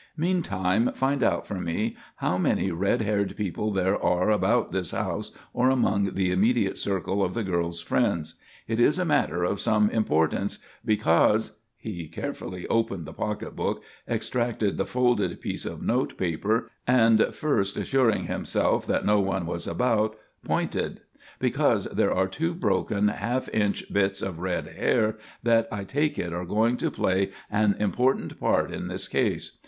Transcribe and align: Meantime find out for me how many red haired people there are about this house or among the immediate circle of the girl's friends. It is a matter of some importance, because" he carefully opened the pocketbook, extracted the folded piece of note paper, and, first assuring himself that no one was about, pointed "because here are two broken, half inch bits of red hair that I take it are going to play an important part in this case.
Meantime 0.17 0.91
find 0.95 1.21
out 1.21 1.45
for 1.45 1.59
me 1.59 1.95
how 2.15 2.35
many 2.35 2.71
red 2.71 3.03
haired 3.03 3.37
people 3.37 3.71
there 3.71 3.95
are 4.03 4.31
about 4.31 4.71
this 4.71 4.89
house 4.89 5.29
or 5.53 5.69
among 5.69 6.15
the 6.15 6.31
immediate 6.31 6.75
circle 6.79 7.23
of 7.23 7.35
the 7.35 7.43
girl's 7.43 7.81
friends. 7.81 8.33
It 8.67 8.79
is 8.79 8.97
a 8.97 9.05
matter 9.05 9.43
of 9.43 9.59
some 9.61 9.91
importance, 9.91 10.57
because" 10.83 11.59
he 11.77 12.07
carefully 12.07 12.65
opened 12.65 13.05
the 13.05 13.13
pocketbook, 13.13 13.83
extracted 14.09 14.77
the 14.77 14.87
folded 14.87 15.39
piece 15.39 15.67
of 15.67 15.83
note 15.83 16.17
paper, 16.17 16.71
and, 16.87 17.27
first 17.31 17.77
assuring 17.77 18.23
himself 18.23 18.87
that 18.87 19.05
no 19.05 19.19
one 19.19 19.45
was 19.45 19.67
about, 19.67 20.17
pointed 20.43 21.01
"because 21.37 21.87
here 21.95 22.09
are 22.11 22.27
two 22.27 22.55
broken, 22.55 23.09
half 23.09 23.47
inch 23.49 23.93
bits 23.93 24.23
of 24.23 24.39
red 24.39 24.65
hair 24.69 25.19
that 25.43 25.67
I 25.71 25.83
take 25.83 26.17
it 26.17 26.33
are 26.33 26.43
going 26.43 26.75
to 26.77 26.89
play 26.89 27.29
an 27.51 27.75
important 27.79 28.39
part 28.39 28.71
in 28.71 28.87
this 28.87 29.07
case. 29.07 29.59